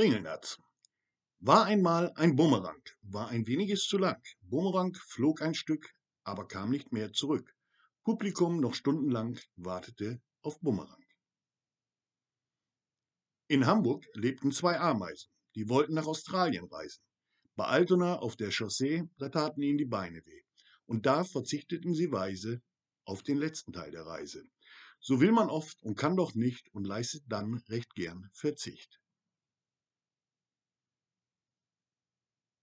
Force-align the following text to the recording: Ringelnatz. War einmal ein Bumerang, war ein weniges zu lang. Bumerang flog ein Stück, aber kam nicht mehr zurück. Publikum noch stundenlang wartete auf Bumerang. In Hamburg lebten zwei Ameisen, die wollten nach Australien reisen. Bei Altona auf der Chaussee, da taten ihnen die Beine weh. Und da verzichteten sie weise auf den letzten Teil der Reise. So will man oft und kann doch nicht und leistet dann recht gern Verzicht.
Ringelnatz. 0.00 0.56
War 1.40 1.66
einmal 1.66 2.10
ein 2.14 2.34
Bumerang, 2.34 2.82
war 3.02 3.28
ein 3.28 3.46
weniges 3.46 3.84
zu 3.84 3.98
lang. 3.98 4.22
Bumerang 4.40 4.94
flog 4.94 5.42
ein 5.42 5.52
Stück, 5.52 5.90
aber 6.24 6.48
kam 6.48 6.70
nicht 6.70 6.90
mehr 6.90 7.12
zurück. 7.12 7.54
Publikum 8.02 8.60
noch 8.60 8.72
stundenlang 8.72 9.38
wartete 9.56 10.22
auf 10.40 10.58
Bumerang. 10.60 11.04
In 13.46 13.66
Hamburg 13.66 14.06
lebten 14.14 14.52
zwei 14.52 14.80
Ameisen, 14.80 15.28
die 15.54 15.68
wollten 15.68 15.92
nach 15.92 16.06
Australien 16.06 16.64
reisen. 16.64 17.04
Bei 17.54 17.66
Altona 17.66 18.20
auf 18.20 18.36
der 18.36 18.52
Chaussee, 18.52 19.04
da 19.18 19.28
taten 19.28 19.60
ihnen 19.60 19.76
die 19.76 19.84
Beine 19.84 20.24
weh. 20.24 20.42
Und 20.86 21.04
da 21.04 21.24
verzichteten 21.24 21.92
sie 21.92 22.10
weise 22.10 22.62
auf 23.04 23.22
den 23.22 23.36
letzten 23.36 23.74
Teil 23.74 23.90
der 23.90 24.06
Reise. 24.06 24.44
So 24.98 25.20
will 25.20 25.32
man 25.32 25.50
oft 25.50 25.82
und 25.82 25.98
kann 25.98 26.16
doch 26.16 26.34
nicht 26.34 26.72
und 26.72 26.86
leistet 26.86 27.24
dann 27.26 27.62
recht 27.68 27.94
gern 27.94 28.30
Verzicht. 28.32 28.99